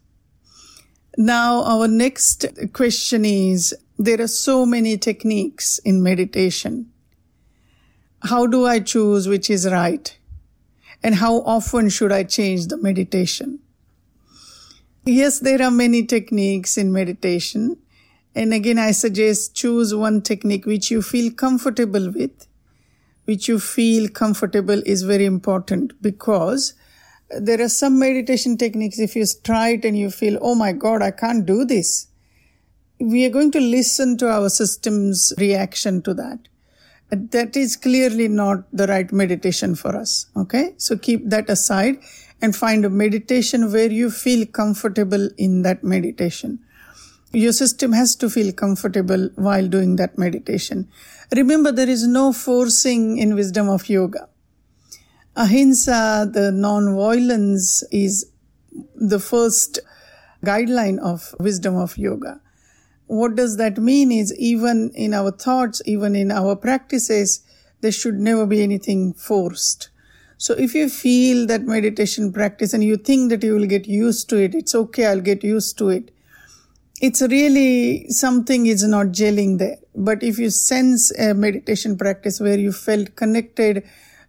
Now 1.16 1.62
our 1.62 1.86
next 1.86 2.44
question 2.72 3.24
is 3.24 3.72
there 3.96 4.20
are 4.20 4.26
so 4.26 4.66
many 4.66 4.98
techniques 4.98 5.78
in 5.78 6.02
meditation. 6.02 6.90
How 8.22 8.48
do 8.48 8.66
I 8.66 8.80
choose 8.80 9.28
which 9.28 9.48
is 9.48 9.70
right? 9.70 10.18
And 11.04 11.14
how 11.14 11.36
often 11.42 11.88
should 11.88 12.10
I 12.10 12.24
change 12.24 12.66
the 12.66 12.76
meditation? 12.76 13.60
Yes, 15.04 15.38
there 15.38 15.62
are 15.62 15.70
many 15.70 16.04
techniques 16.04 16.76
in 16.76 16.92
meditation. 16.92 17.76
And 18.34 18.52
again, 18.52 18.80
I 18.80 18.90
suggest 18.90 19.54
choose 19.54 19.94
one 19.94 20.20
technique 20.20 20.66
which 20.66 20.90
you 20.90 21.00
feel 21.00 21.32
comfortable 21.32 22.10
with 22.10 22.48
which 23.26 23.48
you 23.48 23.60
feel 23.60 24.08
comfortable 24.08 24.82
is 24.86 25.02
very 25.02 25.24
important 25.24 26.00
because 26.00 26.74
there 27.38 27.60
are 27.60 27.68
some 27.68 27.98
meditation 27.98 28.56
techniques. 28.56 28.98
If 28.98 29.14
you 29.14 29.24
try 29.44 29.70
it 29.70 29.84
and 29.84 29.98
you 29.98 30.10
feel, 30.10 30.38
oh 30.40 30.54
my 30.54 30.72
God, 30.72 31.02
I 31.02 31.10
can't 31.10 31.44
do 31.44 31.64
this, 31.64 32.06
we 32.98 33.26
are 33.26 33.30
going 33.30 33.50
to 33.52 33.60
listen 33.60 34.16
to 34.18 34.30
our 34.30 34.48
system's 34.48 35.32
reaction 35.38 36.02
to 36.02 36.14
that. 36.14 36.38
That 37.10 37.56
is 37.56 37.76
clearly 37.76 38.26
not 38.26 38.64
the 38.72 38.86
right 38.86 39.12
meditation 39.12 39.74
for 39.74 39.94
us. 39.94 40.26
Okay. 40.36 40.74
So 40.76 40.96
keep 40.96 41.28
that 41.30 41.50
aside 41.50 41.98
and 42.42 42.54
find 42.54 42.84
a 42.84 42.90
meditation 42.90 43.72
where 43.72 43.90
you 43.90 44.10
feel 44.10 44.46
comfortable 44.46 45.28
in 45.36 45.62
that 45.62 45.84
meditation. 45.84 46.60
Your 47.32 47.52
system 47.52 47.92
has 47.92 48.14
to 48.16 48.30
feel 48.30 48.52
comfortable 48.52 49.28
while 49.34 49.66
doing 49.66 49.96
that 49.96 50.16
meditation. 50.16 50.88
Remember, 51.34 51.72
there 51.72 51.88
is 51.88 52.06
no 52.06 52.32
forcing 52.32 53.18
in 53.18 53.34
wisdom 53.34 53.68
of 53.68 53.88
yoga. 53.88 54.28
Ahimsa, 55.34 56.30
the 56.32 56.50
non-violence, 56.52 57.82
is 57.90 58.30
the 58.94 59.18
first 59.18 59.80
guideline 60.44 60.98
of 60.98 61.34
wisdom 61.40 61.76
of 61.76 61.98
yoga. 61.98 62.40
What 63.06 63.34
does 63.34 63.56
that 63.56 63.76
mean 63.76 64.12
is 64.12 64.34
even 64.38 64.90
in 64.94 65.12
our 65.12 65.30
thoughts, 65.30 65.82
even 65.84 66.16
in 66.16 66.30
our 66.30 66.56
practices, 66.56 67.42
there 67.80 67.92
should 67.92 68.18
never 68.18 68.46
be 68.46 68.62
anything 68.62 69.12
forced. 69.12 69.90
So 70.38 70.54
if 70.54 70.74
you 70.74 70.88
feel 70.88 71.46
that 71.48 71.62
meditation 71.62 72.32
practice 72.32 72.72
and 72.72 72.82
you 72.82 72.96
think 72.96 73.30
that 73.30 73.42
you 73.42 73.54
will 73.54 73.66
get 73.66 73.86
used 73.86 74.28
to 74.30 74.36
it, 74.36 74.54
it's 74.54 74.74
okay, 74.74 75.06
I'll 75.06 75.20
get 75.20 75.44
used 75.44 75.76
to 75.78 75.88
it 75.90 76.10
it's 77.00 77.20
really 77.22 78.08
something 78.08 78.66
is 78.66 78.82
not 78.84 79.08
gelling 79.08 79.58
there. 79.58 79.76
But 79.94 80.22
if 80.22 80.38
you 80.38 80.50
sense 80.50 81.10
a 81.18 81.34
meditation 81.34 81.96
practice 81.96 82.40
where 82.40 82.58
you 82.58 82.72
felt 82.72 83.16
connected 83.16 83.84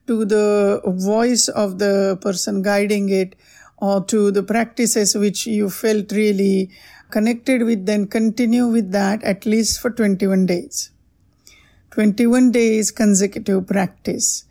to 0.08 0.26
the 0.26 0.82
voice 0.86 1.48
of 1.48 1.80
the 1.80 2.18
person 2.22 2.62
guiding 2.62 3.10
it 3.10 3.36
or 3.78 4.04
to 4.06 4.32
the 4.32 4.44
practices 4.44 5.16
which 5.16 5.46
you 5.46 5.70
felt 5.70 6.12
really 6.12 6.72
connected 7.10 7.64
with, 7.64 7.86
then 7.86 8.08
continue 8.08 8.68
with 8.68 8.92
that 8.92 9.24
at 9.24 9.46
least 9.46 9.80
for 9.80 9.90
21 9.90 10.46
days. 10.46 10.92
21 11.92 12.52
days 12.52 12.92
consecutive 12.92 13.66
practice. 13.68 14.44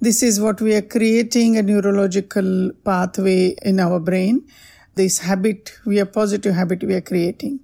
This 0.00 0.22
is 0.22 0.40
what 0.40 0.60
we 0.60 0.74
are 0.74 0.82
creating 0.82 1.56
a 1.56 1.62
neurological 1.62 2.72
pathway 2.84 3.54
in 3.62 3.78
our 3.78 4.00
brain 4.00 4.46
this 4.94 5.18
habit, 5.18 5.72
we 5.84 6.00
are 6.00 6.06
positive 6.06 6.54
habit 6.54 6.82
we 6.82 6.94
are 6.94 7.00
creating. 7.00 7.60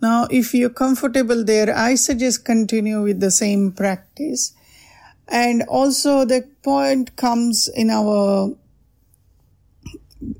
Now, 0.00 0.28
if 0.30 0.54
you're 0.54 0.70
comfortable 0.70 1.44
there, 1.44 1.76
I 1.76 1.96
suggest 1.96 2.44
continue 2.44 3.02
with 3.02 3.20
the 3.20 3.30
same 3.30 3.72
practice. 3.72 4.54
And 5.26 5.62
also 5.64 6.24
the 6.24 6.48
point 6.62 7.16
comes 7.16 7.68
in 7.74 7.90
our 7.90 8.54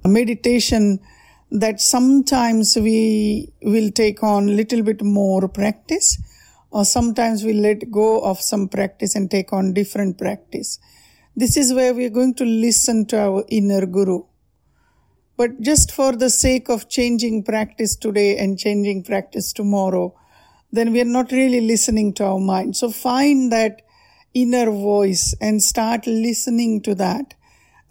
meditation 0.04 1.00
that 1.50 1.80
sometimes 1.80 2.76
we 2.76 3.52
will 3.62 3.90
take 3.90 4.22
on 4.22 4.56
little 4.56 4.82
bit 4.82 5.02
more 5.02 5.48
practice 5.48 6.18
or 6.70 6.84
sometimes 6.84 7.44
we 7.44 7.52
let 7.54 7.90
go 7.90 8.20
of 8.20 8.40
some 8.40 8.68
practice 8.68 9.14
and 9.14 9.30
take 9.30 9.52
on 9.52 9.72
different 9.72 10.18
practice. 10.18 10.78
This 11.34 11.56
is 11.56 11.72
where 11.72 11.94
we're 11.94 12.10
going 12.10 12.34
to 12.34 12.44
listen 12.44 13.06
to 13.06 13.18
our 13.18 13.44
inner 13.48 13.86
guru. 13.86 14.22
But 15.38 15.60
just 15.60 15.92
for 15.92 16.16
the 16.16 16.30
sake 16.30 16.68
of 16.68 16.88
changing 16.88 17.44
practice 17.44 17.94
today 17.94 18.36
and 18.38 18.58
changing 18.58 19.04
practice 19.04 19.52
tomorrow, 19.52 20.12
then 20.72 20.92
we 20.92 21.00
are 21.00 21.12
not 21.18 21.30
really 21.30 21.60
listening 21.60 22.12
to 22.14 22.24
our 22.24 22.40
mind. 22.40 22.76
So 22.76 22.90
find 22.90 23.52
that 23.52 23.82
inner 24.34 24.68
voice 24.70 25.36
and 25.40 25.62
start 25.62 26.08
listening 26.08 26.82
to 26.82 26.94
that 26.96 27.34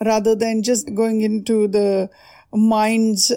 rather 0.03 0.35
than 0.35 0.61
just 0.61 0.93
going 0.93 1.21
into 1.21 1.69
the 1.69 2.09
mind's 2.51 3.31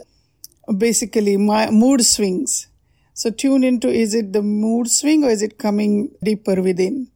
basically 0.77 1.37
my 1.37 1.71
mood 1.71 2.05
swings. 2.05 2.67
So 3.15 3.31
tune 3.31 3.63
into 3.63 3.89
is 3.89 4.13
it 4.13 4.33
the 4.33 4.43
mood 4.43 4.91
swing 4.91 5.23
or 5.23 5.31
is 5.31 5.41
it 5.41 5.57
coming 5.57 6.11
deeper 6.21 6.61
within? 6.61 7.13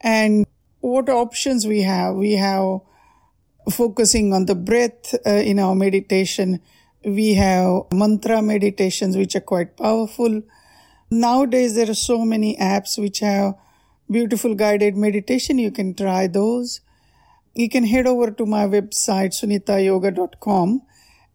And 0.00 0.46
what 0.80 1.08
options 1.08 1.64
we 1.64 1.82
have? 1.82 2.16
We 2.16 2.32
have 2.32 2.80
focusing 3.70 4.32
on 4.32 4.46
the 4.46 4.54
breath 4.54 5.14
uh, 5.26 5.30
in 5.30 5.58
our 5.58 5.74
meditation. 5.74 6.60
We 7.04 7.34
have 7.34 7.84
mantra 7.92 8.42
meditations, 8.42 9.16
which 9.16 9.36
are 9.36 9.40
quite 9.40 9.76
powerful. 9.76 10.42
Nowadays, 11.10 11.74
there 11.74 11.90
are 11.90 11.94
so 11.94 12.24
many 12.24 12.56
apps 12.56 12.98
which 12.98 13.20
have 13.20 13.54
beautiful 14.10 14.54
guided 14.54 14.96
meditation. 14.96 15.58
You 15.58 15.70
can 15.70 15.94
try 15.94 16.26
those. 16.26 16.80
You 17.54 17.68
can 17.68 17.84
head 17.84 18.06
over 18.06 18.30
to 18.30 18.46
my 18.46 18.66
website, 18.66 19.32
sunitayoga.com. 19.32 20.82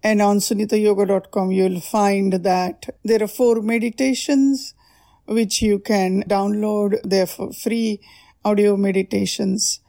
And 0.04 0.22
on 0.22 0.38
sunitayoga.com, 0.40 1.52
you'll 1.52 1.80
find 1.80 2.34
that 2.34 2.90
there 3.04 3.24
are 3.24 3.28
four 3.28 3.62
meditations 3.62 4.74
which 5.26 5.62
you 5.62 5.80
can 5.80 6.24
download. 6.24 7.00
They're 7.04 7.26
free 7.26 8.02
audio 8.44 8.76
meditations 8.76 9.80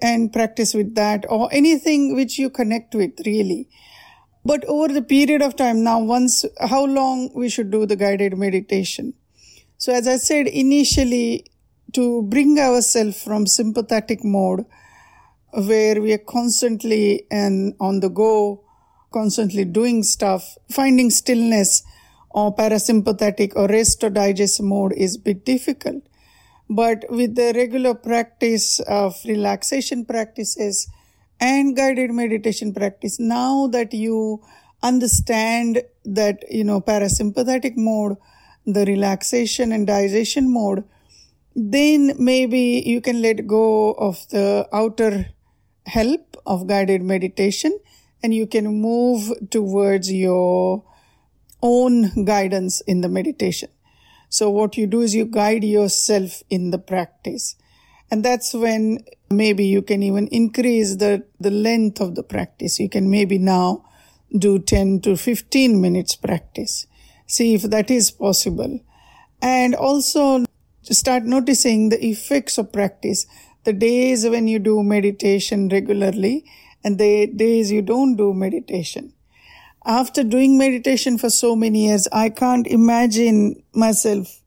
and 0.00 0.32
practice 0.32 0.74
with 0.74 0.94
that 0.94 1.24
or 1.28 1.48
anything 1.52 2.14
which 2.14 2.38
you 2.38 2.50
connect 2.50 2.94
with 2.94 3.12
really. 3.26 3.68
But 4.44 4.64
over 4.66 4.88
the 4.88 5.02
period 5.02 5.42
of 5.42 5.56
time 5.56 5.82
now, 5.82 5.98
once, 6.00 6.44
how 6.60 6.84
long 6.84 7.30
we 7.34 7.48
should 7.48 7.70
do 7.70 7.84
the 7.86 7.96
guided 7.96 8.38
meditation. 8.38 9.14
So 9.76 9.92
as 9.92 10.08
I 10.08 10.16
said 10.16 10.46
initially, 10.46 11.44
to 11.94 12.22
bring 12.22 12.58
ourselves 12.58 13.22
from 13.22 13.46
sympathetic 13.46 14.22
mode, 14.22 14.64
where 15.52 16.00
we 16.00 16.12
are 16.12 16.18
constantly 16.18 17.24
and 17.30 17.74
on 17.80 18.00
the 18.00 18.10
go, 18.10 18.64
constantly 19.12 19.64
doing 19.64 20.02
stuff, 20.02 20.56
finding 20.70 21.10
stillness 21.10 21.82
or 22.30 22.54
parasympathetic 22.54 23.52
or 23.56 23.66
rest 23.68 24.04
or 24.04 24.10
digest 24.10 24.62
mode 24.62 24.92
is 24.92 25.16
bit 25.16 25.44
difficult. 25.44 26.02
But 26.68 27.04
with 27.08 27.34
the 27.34 27.52
regular 27.54 27.94
practice 27.94 28.80
of 28.80 29.14
relaxation 29.24 30.04
practices 30.04 30.88
and 31.40 31.74
guided 31.74 32.10
meditation 32.10 32.74
practice, 32.74 33.18
now 33.18 33.68
that 33.68 33.94
you 33.94 34.42
understand 34.82 35.82
that, 36.04 36.44
you 36.50 36.64
know, 36.64 36.80
parasympathetic 36.80 37.76
mode, 37.76 38.16
the 38.66 38.84
relaxation 38.84 39.72
and 39.72 39.86
digestion 39.86 40.52
mode, 40.52 40.84
then 41.56 42.12
maybe 42.18 42.82
you 42.84 43.00
can 43.00 43.22
let 43.22 43.46
go 43.46 43.92
of 43.92 44.28
the 44.28 44.68
outer 44.72 45.26
help 45.86 46.36
of 46.44 46.66
guided 46.66 47.02
meditation 47.02 47.76
and 48.22 48.34
you 48.34 48.46
can 48.46 48.66
move 48.66 49.32
towards 49.50 50.12
your 50.12 50.84
own 51.62 52.24
guidance 52.24 52.80
in 52.82 53.00
the 53.00 53.08
meditation. 53.08 53.70
So 54.28 54.50
what 54.50 54.76
you 54.76 54.86
do 54.86 55.00
is 55.00 55.14
you 55.14 55.24
guide 55.24 55.64
yourself 55.64 56.42
in 56.50 56.70
the 56.70 56.78
practice. 56.78 57.56
And 58.10 58.24
that's 58.24 58.54
when 58.54 59.04
maybe 59.30 59.66
you 59.66 59.82
can 59.82 60.02
even 60.02 60.28
increase 60.28 60.96
the, 60.96 61.24
the 61.40 61.50
length 61.50 62.00
of 62.00 62.14
the 62.14 62.22
practice. 62.22 62.80
You 62.80 62.88
can 62.88 63.10
maybe 63.10 63.38
now 63.38 63.84
do 64.36 64.58
10 64.58 65.00
to 65.02 65.16
15 65.16 65.80
minutes 65.80 66.16
practice. 66.16 66.86
See 67.26 67.54
if 67.54 67.62
that 67.62 67.90
is 67.90 68.10
possible. 68.10 68.80
And 69.40 69.74
also 69.74 70.44
start 70.82 71.24
noticing 71.24 71.90
the 71.90 72.04
effects 72.04 72.58
of 72.58 72.72
practice. 72.72 73.26
The 73.64 73.72
days 73.72 74.26
when 74.26 74.48
you 74.48 74.58
do 74.58 74.82
meditation 74.82 75.68
regularly 75.68 76.44
and 76.82 76.98
the 76.98 77.26
days 77.26 77.70
you 77.70 77.82
don't 77.82 78.16
do 78.16 78.32
meditation. 78.32 79.12
After 79.88 80.22
doing 80.22 80.58
meditation 80.58 81.16
for 81.16 81.30
so 81.30 81.56
many 81.56 81.86
years, 81.86 82.06
I 82.12 82.28
can't 82.28 82.66
imagine 82.66 83.62
myself 83.72 84.42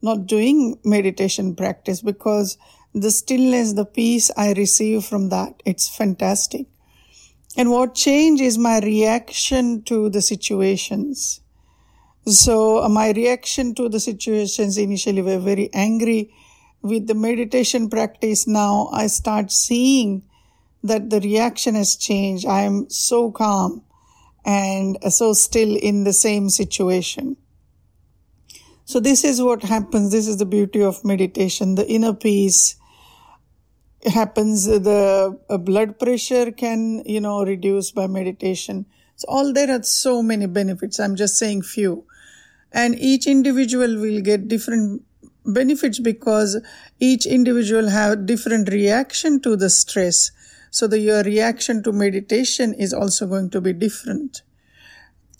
not 0.00 0.26
doing 0.26 0.78
meditation 0.84 1.54
practice 1.54 2.00
because 2.00 2.56
the 2.94 3.10
stillness, 3.10 3.74
the 3.74 3.84
peace 3.84 4.30
I 4.38 4.54
receive 4.54 5.04
from 5.04 5.28
that, 5.28 5.62
it's 5.66 5.94
fantastic. 5.94 6.64
And 7.58 7.70
what 7.70 7.94
changed 7.94 8.42
is 8.42 8.56
my 8.56 8.78
reaction 8.78 9.82
to 9.82 10.08
the 10.08 10.22
situations. 10.22 11.42
So 12.24 12.82
uh, 12.82 12.88
my 12.88 13.10
reaction 13.10 13.74
to 13.74 13.90
the 13.90 14.00
situations 14.00 14.78
initially 14.78 15.20
were 15.20 15.38
very 15.38 15.68
angry. 15.74 16.32
With 16.80 17.06
the 17.06 17.14
meditation 17.14 17.90
practice 17.90 18.46
now, 18.46 18.88
I 18.94 19.08
start 19.08 19.52
seeing 19.52 20.22
that 20.82 21.10
the 21.10 21.20
reaction 21.20 21.74
has 21.74 21.96
changed. 21.96 22.46
I 22.46 22.62
am 22.62 22.88
so 22.88 23.30
calm 23.30 23.82
and 24.46 24.96
so 25.12 25.32
still 25.32 25.76
in 25.76 26.04
the 26.04 26.12
same 26.12 26.48
situation. 26.48 27.36
So 28.84 29.00
this 29.00 29.24
is 29.24 29.42
what 29.42 29.64
happens. 29.64 30.12
This 30.12 30.28
is 30.28 30.36
the 30.36 30.46
beauty 30.46 30.80
of 30.80 31.04
meditation. 31.04 31.74
The 31.74 31.86
inner 31.90 32.14
peace 32.14 32.76
happens. 34.04 34.64
The 34.66 35.36
uh, 35.50 35.58
blood 35.58 35.98
pressure 35.98 36.52
can, 36.52 37.02
you 37.04 37.20
know, 37.20 37.44
reduce 37.44 37.90
by 37.90 38.06
meditation. 38.06 38.86
So 39.16 39.26
all 39.28 39.52
there 39.52 39.68
are 39.68 39.82
so 39.82 40.22
many 40.22 40.46
benefits. 40.46 41.00
I'm 41.00 41.16
just 41.16 41.36
saying 41.36 41.62
few. 41.62 42.04
And 42.72 42.94
each 43.00 43.26
individual 43.26 43.96
will 43.96 44.20
get 44.20 44.46
different 44.46 45.02
benefits 45.44 45.98
because 45.98 46.60
each 47.00 47.26
individual 47.26 47.88
have 47.88 48.26
different 48.26 48.68
reaction 48.70 49.40
to 49.40 49.56
the 49.56 49.70
stress 49.70 50.30
so 50.76 50.86
the, 50.86 50.98
your 50.98 51.22
reaction 51.22 51.82
to 51.82 51.90
meditation 51.90 52.74
is 52.74 52.92
also 52.92 53.26
going 53.26 53.48
to 53.48 53.62
be 53.62 53.72
different. 53.72 54.42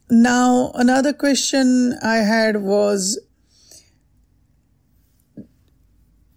Now, 0.08 0.72
another 0.74 1.12
question 1.12 1.92
I 2.02 2.16
had 2.16 2.62
was 2.62 3.20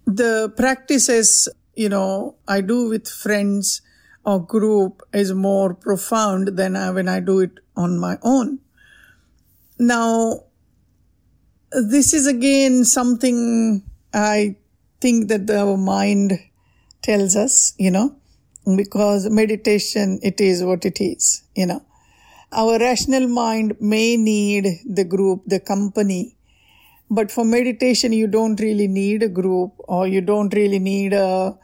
the 0.05 0.53
practices, 0.57 1.47
you 1.75 1.87
know, 1.87 2.35
I 2.45 2.59
do 2.59 2.89
with 2.89 3.07
friends 3.07 3.81
or 4.25 4.45
group 4.45 5.01
is 5.13 5.31
more 5.31 5.73
profound 5.73 6.57
than 6.57 6.73
when 6.93 7.07
I 7.07 7.21
do 7.21 7.39
it 7.39 7.61
on 7.77 7.97
my 7.97 8.17
own. 8.21 8.59
Now, 9.79 10.43
this 11.71 12.13
is 12.13 12.27
again 12.27 12.83
something 12.83 13.81
I 14.13 14.57
think 14.99 15.29
that 15.29 15.49
our 15.49 15.77
mind 15.77 16.37
tells 17.01 17.37
us, 17.37 17.73
you 17.77 17.91
know, 17.91 18.18
because 18.75 19.29
meditation, 19.29 20.19
it 20.21 20.39
is 20.41 20.63
what 20.63 20.85
it 20.85 21.01
is, 21.01 21.43
you 21.55 21.65
know. 21.65 21.83
Our 22.51 22.79
rational 22.79 23.27
mind 23.27 23.75
may 23.79 24.17
need 24.17 24.67
the 24.85 25.03
group, 25.03 25.43
the 25.45 25.59
company, 25.59 26.35
but 27.11 27.31
for 27.31 27.43
meditation, 27.43 28.13
you 28.13 28.27
don't 28.27 28.59
really 28.59 28.87
need 28.87 29.23
a 29.23 29.29
group 29.29 29.73
or 29.79 30.07
you 30.07 30.21
don't 30.21 30.53
really 30.53 30.79
need 30.79 31.13
a 31.13 31.57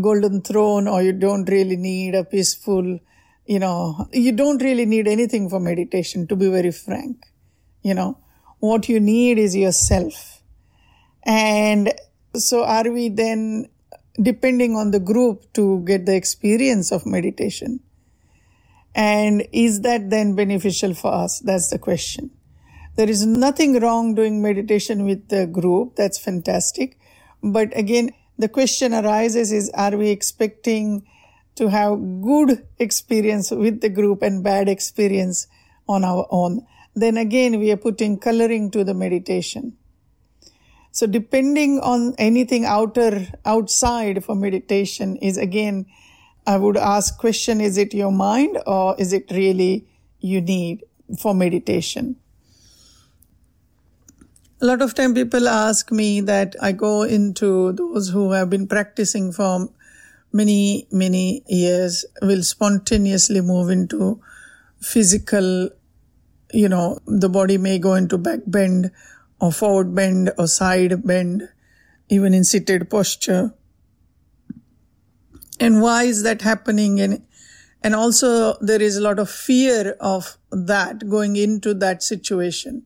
golden 0.00 0.40
throne 0.42 0.88
or 0.88 1.02
you 1.02 1.12
don't 1.12 1.48
really 1.48 1.76
need 1.76 2.14
a 2.14 2.24
peaceful, 2.24 2.98
you 3.46 3.58
know, 3.58 4.08
you 4.12 4.32
don't 4.32 4.62
really 4.62 4.86
need 4.86 5.08
anything 5.08 5.48
for 5.48 5.60
meditation, 5.60 6.26
to 6.28 6.36
be 6.36 6.48
very 6.48 6.72
frank. 6.72 7.16
You 7.82 7.94
know, 7.94 8.18
what 8.58 8.88
you 8.88 9.00
need 9.00 9.38
is 9.38 9.54
yourself. 9.54 10.42
And 11.24 11.92
so 12.34 12.64
are 12.64 12.90
we 12.90 13.08
then 13.08 13.68
depending 14.20 14.76
on 14.76 14.90
the 14.90 15.00
group 15.00 15.52
to 15.54 15.80
get 15.84 16.06
the 16.06 16.14
experience 16.14 16.92
of 16.92 17.04
meditation. 17.06 17.80
And 18.94 19.46
is 19.52 19.80
that 19.80 20.10
then 20.10 20.36
beneficial 20.36 20.94
for 20.94 21.12
us? 21.12 21.40
That's 21.40 21.70
the 21.70 21.78
question. 21.78 22.30
There 22.96 23.10
is 23.10 23.26
nothing 23.26 23.80
wrong 23.80 24.14
doing 24.14 24.40
meditation 24.40 25.04
with 25.04 25.28
the 25.28 25.46
group. 25.46 25.96
That's 25.96 26.18
fantastic. 26.18 26.96
But 27.42 27.76
again, 27.76 28.10
the 28.38 28.48
question 28.48 28.94
arises 28.94 29.50
is, 29.50 29.70
are 29.74 29.96
we 29.96 30.10
expecting 30.10 31.04
to 31.56 31.68
have 31.70 31.98
good 32.22 32.66
experience 32.78 33.50
with 33.50 33.80
the 33.80 33.88
group 33.88 34.22
and 34.22 34.44
bad 34.44 34.68
experience 34.68 35.48
on 35.88 36.04
our 36.04 36.26
own? 36.30 36.66
Then 36.94 37.16
again, 37.16 37.58
we 37.58 37.72
are 37.72 37.76
putting 37.76 38.18
coloring 38.18 38.70
to 38.70 38.84
the 38.84 38.94
meditation. 38.94 39.76
So 40.94 41.08
depending 41.08 41.80
on 41.80 42.14
anything 42.18 42.64
outer, 42.64 43.26
outside 43.44 44.24
for 44.24 44.36
meditation 44.36 45.16
is 45.16 45.36
again, 45.36 45.86
I 46.46 46.56
would 46.56 46.76
ask 46.76 47.18
question, 47.18 47.60
is 47.60 47.76
it 47.76 47.92
your 47.92 48.12
mind 48.12 48.58
or 48.64 48.94
is 48.96 49.12
it 49.12 49.28
really 49.32 49.88
you 50.20 50.40
need 50.40 50.84
for 51.18 51.34
meditation? 51.34 52.14
A 54.62 54.66
lot 54.66 54.82
of 54.82 54.94
time 54.94 55.14
people 55.14 55.48
ask 55.48 55.90
me 55.90 56.20
that 56.20 56.54
I 56.62 56.70
go 56.70 57.02
into 57.02 57.72
those 57.72 58.10
who 58.10 58.30
have 58.30 58.48
been 58.48 58.68
practicing 58.68 59.32
for 59.32 59.68
many, 60.32 60.86
many 60.92 61.42
years 61.48 62.04
will 62.22 62.44
spontaneously 62.44 63.40
move 63.40 63.68
into 63.68 64.20
physical, 64.80 65.70
you 66.52 66.68
know, 66.68 67.00
the 67.08 67.28
body 67.28 67.58
may 67.58 67.80
go 67.80 67.94
into 67.94 68.16
back 68.16 68.40
bend 68.46 68.92
or 69.40 69.52
forward 69.52 69.94
bend 69.94 70.32
or 70.38 70.46
side 70.46 71.04
bend, 71.06 71.48
even 72.08 72.34
in 72.34 72.44
seated 72.44 72.88
posture. 72.90 73.54
And 75.60 75.80
why 75.80 76.04
is 76.04 76.22
that 76.22 76.42
happening? 76.42 77.00
And, 77.00 77.26
and 77.82 77.94
also 77.94 78.56
there 78.60 78.82
is 78.82 78.96
a 78.96 79.02
lot 79.02 79.18
of 79.18 79.30
fear 79.30 79.96
of 80.00 80.36
that 80.50 81.08
going 81.08 81.36
into 81.36 81.74
that 81.74 82.02
situation. 82.02 82.84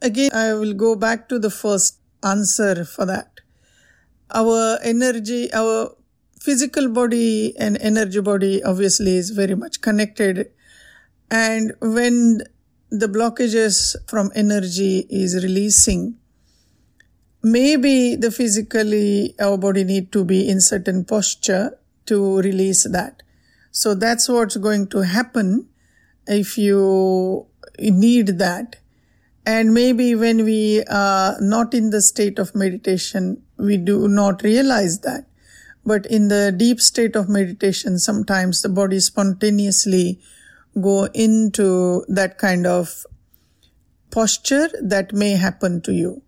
Again, 0.00 0.30
I 0.32 0.54
will 0.54 0.74
go 0.74 0.96
back 0.96 1.28
to 1.28 1.38
the 1.38 1.50
first 1.50 1.98
answer 2.24 2.84
for 2.84 3.06
that. 3.06 3.40
Our 4.34 4.78
energy, 4.82 5.52
our 5.52 5.94
physical 6.40 6.88
body 6.88 7.56
and 7.56 7.78
energy 7.80 8.20
body 8.20 8.64
obviously 8.64 9.16
is 9.16 9.30
very 9.30 9.54
much 9.54 9.80
connected. 9.80 10.50
And 11.30 11.72
when 11.80 12.42
the 12.92 13.08
blockages 13.08 13.96
from 14.06 14.30
energy 14.34 15.06
is 15.08 15.42
releasing 15.42 16.14
maybe 17.42 18.14
the 18.16 18.30
physically 18.30 19.34
our 19.40 19.56
body 19.58 19.82
need 19.82 20.12
to 20.12 20.24
be 20.24 20.48
in 20.48 20.60
certain 20.60 21.04
posture 21.04 21.78
to 22.06 22.38
release 22.38 22.84
that. 22.84 23.22
So 23.70 23.94
that's 23.94 24.28
what's 24.28 24.56
going 24.56 24.88
to 24.88 25.00
happen 25.00 25.68
if 26.26 26.58
you 26.58 27.46
need 27.78 28.38
that. 28.38 28.76
And 29.44 29.72
maybe 29.74 30.14
when 30.14 30.44
we 30.44 30.84
are 30.84 31.36
not 31.40 31.74
in 31.74 31.90
the 31.90 32.02
state 32.02 32.38
of 32.38 32.54
meditation 32.54 33.42
we 33.56 33.76
do 33.76 34.06
not 34.06 34.42
realize 34.42 35.00
that. 35.00 35.24
But 35.84 36.06
in 36.06 36.28
the 36.28 36.52
deep 36.54 36.80
state 36.80 37.16
of 37.16 37.28
meditation 37.28 37.98
sometimes 37.98 38.62
the 38.62 38.68
body 38.68 39.00
spontaneously 39.00 40.20
go 40.80 41.04
into 41.12 42.04
that 42.08 42.38
kind 42.38 42.66
of 42.66 43.04
posture 44.10 44.68
that 44.82 45.12
may 45.12 45.32
happen 45.32 45.80
to 45.82 45.92
you. 45.92 46.22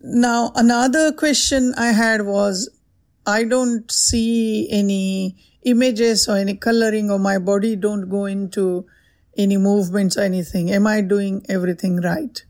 Now, 0.00 0.52
another 0.54 1.12
question 1.12 1.74
I 1.76 1.92
had 1.92 2.22
was 2.22 2.70
I 3.26 3.44
don't 3.44 3.90
see 3.90 4.68
any 4.70 5.36
images 5.62 6.26
or 6.28 6.38
any 6.38 6.56
coloring 6.56 7.10
of 7.10 7.20
my 7.20 7.38
body, 7.38 7.76
don't 7.76 8.08
go 8.08 8.24
into 8.24 8.86
any 9.36 9.56
movements 9.56 10.16
or 10.16 10.22
anything. 10.22 10.70
Am 10.70 10.86
I 10.86 11.02
doing 11.02 11.44
everything 11.48 12.00
right? 12.00 12.42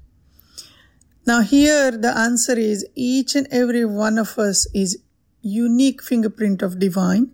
Now, 1.27 1.43
here 1.43 1.91
the 1.91 2.17
answer 2.17 2.59
is 2.59 2.87
each 2.95 3.35
and 3.35 3.47
every 3.51 3.85
one 3.85 4.19
of 4.19 4.39
us 4.39 4.67
is 4.75 4.99
unique 5.43 6.03
fingerprint 6.03 6.63
of 6.63 6.79
divine 6.79 7.33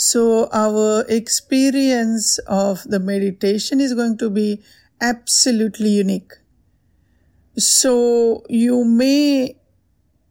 so 0.00 0.48
our 0.50 1.04
experience 1.10 2.38
of 2.46 2.84
the 2.84 2.98
meditation 2.98 3.82
is 3.82 3.92
going 3.92 4.16
to 4.16 4.30
be 4.30 4.62
absolutely 4.98 5.90
unique. 5.90 6.32
So 7.58 8.42
you 8.48 8.82
may 8.82 9.56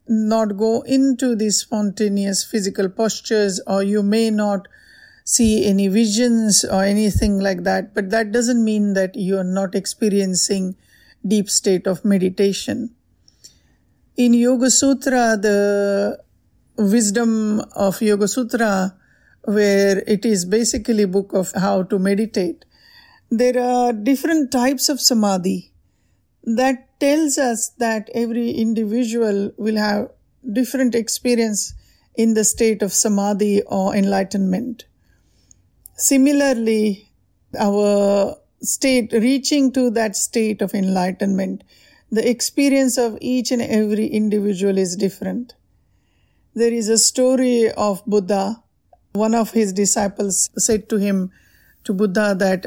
not 0.08 0.56
go 0.56 0.80
into 0.80 1.36
these 1.36 1.58
spontaneous 1.58 2.42
physical 2.42 2.88
postures 2.88 3.60
or 3.64 3.84
you 3.84 4.02
may 4.02 4.28
not 4.28 4.66
see 5.24 5.64
any 5.64 5.86
visions 5.86 6.64
or 6.64 6.82
anything 6.82 7.38
like 7.38 7.62
that 7.62 7.94
but 7.94 8.10
that 8.10 8.32
doesn't 8.32 8.64
mean 8.64 8.94
that 8.94 9.14
you 9.14 9.38
are 9.38 9.44
not 9.44 9.76
experiencing 9.76 10.74
deep 11.24 11.48
state 11.48 11.86
of 11.86 12.04
meditation 12.04 12.90
in 14.16 14.34
yoga 14.34 14.68
sutra 14.68 15.36
the 15.40 16.18
wisdom 16.76 17.60
of 17.76 18.02
yoga 18.02 18.26
sutra 18.26 18.96
where 19.44 20.02
it 20.06 20.24
is 20.24 20.44
basically 20.44 21.04
book 21.04 21.32
of 21.32 21.52
how 21.52 21.82
to 21.82 21.98
meditate 21.98 22.64
there 23.30 23.62
are 23.62 23.92
different 23.92 24.50
types 24.50 24.88
of 24.88 25.00
samadhi 25.00 25.72
that 26.42 26.98
tells 26.98 27.38
us 27.38 27.68
that 27.78 28.10
every 28.14 28.50
individual 28.50 29.52
will 29.56 29.76
have 29.76 30.10
different 30.52 30.94
experience 30.94 31.74
in 32.14 32.34
the 32.34 32.44
state 32.44 32.82
of 32.82 32.92
samadhi 32.92 33.62
or 33.62 33.94
enlightenment. 33.94 34.84
Similarly, 35.94 37.08
our 37.58 38.36
state, 38.62 39.12
reaching 39.12 39.72
to 39.72 39.90
that 39.90 40.16
state 40.16 40.60
of 40.60 40.74
enlightenment, 40.74 41.62
the 42.10 42.28
experience 42.28 42.98
of 42.98 43.16
each 43.20 43.52
and 43.52 43.62
every 43.62 44.06
individual 44.06 44.76
is 44.76 44.96
different. 44.96 45.54
There 46.54 46.72
is 46.72 46.88
a 46.88 46.98
story 46.98 47.70
of 47.70 48.04
Buddha. 48.06 48.62
One 49.12 49.34
of 49.34 49.50
his 49.52 49.72
disciples 49.72 50.50
said 50.56 50.88
to 50.88 50.96
him, 50.96 51.30
to 51.84 51.92
Buddha, 51.92 52.34
that 52.38 52.66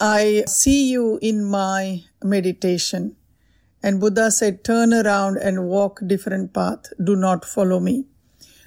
I 0.00 0.44
see 0.46 0.90
you 0.90 1.18
in 1.20 1.44
my 1.44 2.04
meditation. 2.22 3.16
And 3.82 4.00
Buddha 4.00 4.30
said, 4.30 4.64
turn 4.64 4.92
around 4.92 5.38
and 5.38 5.68
walk 5.68 6.00
different 6.06 6.52
path. 6.52 6.92
Do 7.02 7.14
not 7.14 7.44
follow 7.44 7.78
me. 7.78 8.06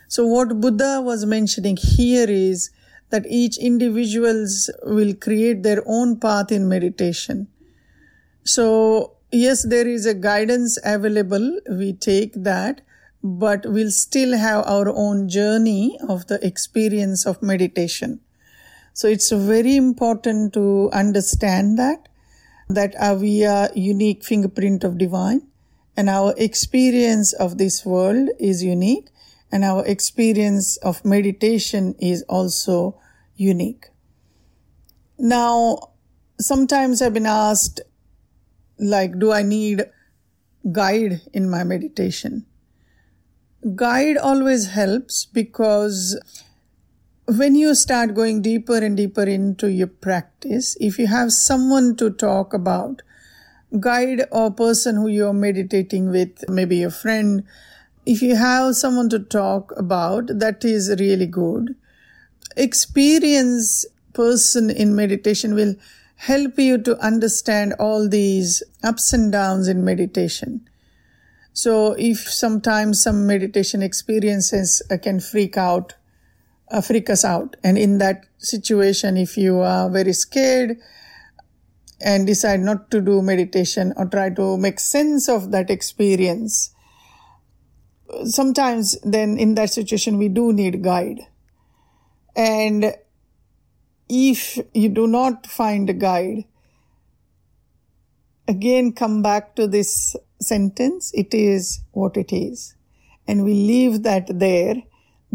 So 0.08 0.26
what 0.26 0.62
Buddha 0.62 1.02
was 1.02 1.26
mentioning 1.26 1.78
here 1.78 2.30
is 2.30 2.70
that 3.10 3.26
each 3.28 3.58
individuals 3.58 4.70
will 4.84 5.14
create 5.14 5.64
their 5.64 5.84
own 5.86 6.20
path 6.20 6.52
in 6.52 6.70
meditation. 6.70 7.48
So 8.44 9.18
yes, 9.32 9.66
there 9.68 9.88
is 9.88 10.06
a 10.06 10.14
guidance 10.14 10.78
available. 10.84 11.60
We 11.70 11.94
take 11.94 12.34
that, 12.36 12.82
but 13.24 13.66
we'll 13.66 13.92
still 13.92 14.38
have 14.38 14.66
our 14.66 14.90
own 14.90 15.30
journey 15.30 15.98
of 16.08 16.28
the 16.28 16.46
experience 16.46 17.26
of 17.26 17.42
meditation. 17.42 18.20
So 18.94 19.08
it's 19.08 19.32
very 19.32 19.76
important 19.76 20.54
to 20.54 20.90
understand 20.92 21.78
that, 21.78 22.10
that 22.70 22.96
uh, 23.00 23.16
we 23.20 23.46
are 23.46 23.70
unique 23.76 24.24
fingerprint 24.24 24.84
of 24.84 24.98
divine 24.98 25.48
and 25.96 26.10
our 26.10 26.34
experience 26.38 27.34
of 27.34 27.58
this 27.58 27.86
world 27.86 28.30
is 28.40 28.64
unique 28.64 29.10
and 29.52 29.64
our 29.64 29.86
experience 29.86 30.78
of 30.78 31.04
meditation 31.06 31.96
is 32.00 32.24
also 32.24 33.00
unique. 33.36 33.88
Now, 35.18 35.92
sometimes 36.40 37.02
I've 37.02 37.14
been 37.14 37.26
asked, 37.26 37.82
like, 38.80 39.20
do 39.20 39.32
I 39.32 39.44
need 39.44 39.84
guide 40.72 41.22
in 41.34 41.50
my 41.50 41.64
meditation? 41.64 42.46
Guide 43.76 44.18
always 44.18 44.70
helps 44.70 45.26
because 45.26 46.20
when 47.28 47.54
you 47.54 47.76
start 47.76 48.16
going 48.16 48.42
deeper 48.42 48.78
and 48.78 48.98
deeper 48.98 49.22
into 49.22 49.72
your 49.72 49.86
practice, 49.86 50.76
if 50.82 50.98
you 50.98 51.06
have 51.06 51.32
someone 51.32 51.96
to 51.98 52.10
talk 52.10 52.56
about, 52.56 53.04
guide 53.80 54.24
or 54.32 54.50
person 54.50 54.96
who 54.96 55.08
you're 55.08 55.32
meditating 55.32 56.10
with, 56.10 56.44
maybe 56.50 56.82
a 56.82 56.90
friend, 56.90 57.44
if 58.04 58.24
you 58.24 58.36
have 58.36 58.76
someone 58.76 59.10
to 59.10 59.20
talk 59.20 59.72
about, 59.78 60.26
that 60.40 60.66
is 60.66 60.90
really 61.00 61.28
good. 61.28 61.76
Experience 62.58 63.86
person 64.14 64.72
in 64.72 64.96
meditation 64.96 65.54
will 65.54 65.76
help 66.16 66.58
you 66.58 66.80
to 66.80 66.98
understand 66.98 67.74
all 67.80 68.10
these 68.10 68.64
ups 68.84 69.14
and 69.14 69.32
downs 69.32 69.68
in 69.68 69.86
meditation. 69.86 70.68
So 71.54 71.94
if 71.98 72.20
sometimes 72.20 73.04
some 73.04 73.28
meditation 73.28 73.82
experiences 73.82 74.82
can 75.02 75.20
freak 75.20 75.58
out, 75.58 75.96
uh, 76.70 76.82
freak 76.82 77.10
us 77.10 77.26
out. 77.26 77.58
And 77.64 77.78
in 77.78 77.98
that 77.98 78.26
situation, 78.38 79.18
if 79.18 79.38
you 79.38 79.60
are 79.60 79.90
very 79.90 80.14
scared 80.14 80.78
and 82.00 82.26
decide 82.26 82.62
not 82.62 82.90
to 82.92 83.02
do 83.02 83.22
meditation 83.22 83.94
or 83.98 84.06
try 84.06 84.30
to 84.32 84.58
make 84.58 84.80
sense 84.80 85.28
of 85.28 85.52
that 85.52 85.70
experience, 85.70 86.74
sometimes 88.24 88.98
then 89.04 89.38
in 89.38 89.56
that 89.56 89.70
situation, 89.72 90.18
we 90.18 90.30
do 90.30 90.54
need 90.54 90.82
guide. 90.82 91.20
And 92.36 92.96
if 94.08 94.58
you 94.74 94.90
do 94.90 95.06
not 95.08 95.48
find 95.48 95.90
a 95.90 95.94
guide, 95.94 96.46
again 98.52 98.94
come 98.94 99.22
back 99.22 99.56
to 99.56 99.68
this 99.68 100.16
sentence, 100.40 101.12
it 101.14 101.34
is 101.34 101.82
what 101.92 102.18
it 102.18 102.32
is. 102.34 102.76
And 103.28 103.44
we 103.44 103.54
leave 103.54 104.04
that 104.04 104.28
there 104.40 104.76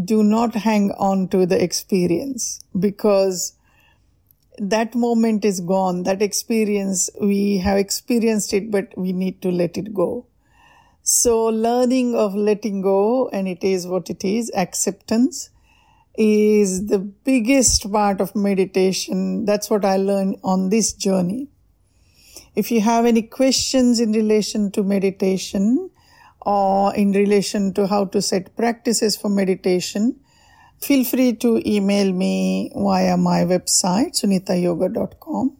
do 0.03 0.23
not 0.23 0.53
hang 0.53 0.91
on 0.91 1.27
to 1.29 1.45
the 1.45 1.61
experience 1.61 2.59
because 2.79 3.53
that 4.59 4.95
moment 4.95 5.45
is 5.45 5.59
gone. 5.59 6.03
That 6.03 6.21
experience, 6.21 7.09
we 7.19 7.57
have 7.57 7.77
experienced 7.77 8.53
it, 8.53 8.69
but 8.71 8.95
we 8.97 9.13
need 9.13 9.41
to 9.41 9.51
let 9.51 9.77
it 9.77 9.93
go. 9.93 10.27
So 11.01 11.45
learning 11.45 12.15
of 12.15 12.35
letting 12.35 12.81
go, 12.81 13.29
and 13.29 13.47
it 13.47 13.63
is 13.63 13.87
what 13.87 14.09
it 14.09 14.23
is, 14.23 14.51
acceptance 14.55 15.49
is 16.17 16.87
the 16.87 16.99
biggest 16.99 17.91
part 17.91 18.19
of 18.19 18.35
meditation. 18.35 19.45
That's 19.45 19.69
what 19.69 19.85
I 19.85 19.97
learned 19.97 20.37
on 20.43 20.69
this 20.69 20.93
journey. 20.93 21.47
If 22.57 22.71
you 22.71 22.81
have 22.81 23.05
any 23.05 23.21
questions 23.21 23.99
in 23.99 24.13
relation 24.13 24.71
to 24.71 24.81
meditation, 24.81 25.91
or 26.41 26.95
in 26.95 27.11
relation 27.11 27.73
to 27.73 27.85
how 27.87 28.05
to 28.05 28.21
set 28.21 28.55
practices 28.55 29.15
for 29.15 29.29
meditation, 29.29 30.19
feel 30.79 31.03
free 31.03 31.33
to 31.33 31.61
email 31.69 32.11
me 32.13 32.71
via 32.73 33.17
my 33.17 33.39
website, 33.53 34.13
sunitayoga.com. 34.19 35.55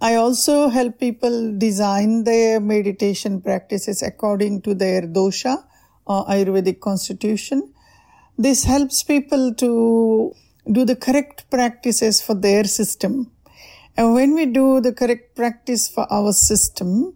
I 0.00 0.14
also 0.14 0.68
help 0.68 0.98
people 0.98 1.58
design 1.58 2.24
their 2.24 2.60
meditation 2.60 3.42
practices 3.42 4.00
according 4.00 4.62
to 4.62 4.74
their 4.74 5.02
dosha 5.02 5.64
or 6.06 6.24
Ayurvedic 6.26 6.80
constitution. 6.80 7.74
This 8.38 8.64
helps 8.64 9.02
people 9.02 9.52
to 9.54 10.32
do 10.70 10.84
the 10.84 10.96
correct 10.96 11.50
practices 11.50 12.22
for 12.22 12.34
their 12.34 12.64
system. 12.64 13.32
And 13.98 14.14
when 14.14 14.34
we 14.34 14.46
do 14.46 14.80
the 14.80 14.94
correct 14.94 15.36
practice 15.36 15.88
for 15.88 16.10
our 16.10 16.32
system, 16.32 17.14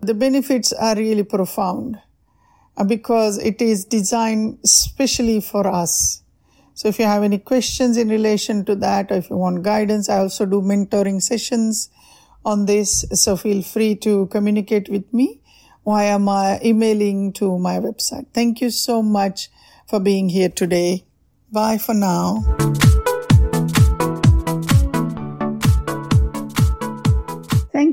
the 0.00 0.14
benefits 0.14 0.72
are 0.72 0.96
really 0.96 1.22
profound. 1.22 1.98
Uh, 2.78 2.84
because 2.84 3.38
it 3.38 3.62
is 3.62 3.86
designed 3.86 4.58
specially 4.62 5.40
for 5.40 5.66
us. 5.66 6.22
So 6.74 6.88
if 6.88 6.98
you 6.98 7.06
have 7.06 7.22
any 7.22 7.38
questions 7.38 7.96
in 7.96 8.10
relation 8.10 8.66
to 8.66 8.74
that, 8.76 9.10
or 9.10 9.14
if 9.14 9.30
you 9.30 9.36
want 9.36 9.62
guidance, 9.62 10.10
I 10.10 10.18
also 10.18 10.44
do 10.44 10.60
mentoring 10.60 11.22
sessions 11.22 11.88
on 12.44 12.66
this. 12.66 13.06
So 13.12 13.34
feel 13.38 13.62
free 13.62 13.94
to 13.96 14.26
communicate 14.26 14.90
with 14.90 15.10
me 15.12 15.40
via 15.86 16.18
my 16.18 16.60
emailing 16.62 17.32
to 17.34 17.58
my 17.58 17.78
website. 17.78 18.26
Thank 18.34 18.60
you 18.60 18.68
so 18.68 19.02
much 19.02 19.48
for 19.88 19.98
being 19.98 20.28
here 20.28 20.50
today. 20.50 21.06
Bye 21.50 21.78
for 21.78 21.94
now. 21.94 22.44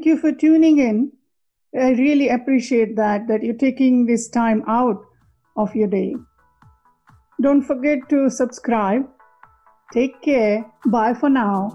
Thank 0.03 0.15
you 0.15 0.21
for 0.21 0.33
tuning 0.37 0.79
in. 0.79 1.13
I 1.73 1.91
really 1.91 2.27
appreciate 2.27 2.97
that, 2.97 3.25
that 3.29 3.41
you're 3.41 3.55
taking 3.55 4.05
this 4.05 4.27
time 4.27 4.61
out 4.67 5.01
of 5.55 5.73
your 5.73 5.87
day. 5.87 6.13
Don't 7.41 7.61
forget 7.61 7.99
to 8.09 8.29
subscribe. 8.29 9.07
Take 9.93 10.21
care. 10.21 10.65
Bye 10.87 11.13
for 11.13 11.29
now. 11.29 11.71